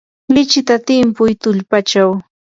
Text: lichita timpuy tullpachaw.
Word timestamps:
lichita 0.33 0.75
timpuy 0.87 1.31
tullpachaw. 1.41 2.11